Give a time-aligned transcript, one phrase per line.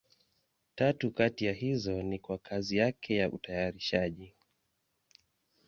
[0.75, 4.35] Tatu kati ya hizo ni kwa kazi yake ya utayarishaji.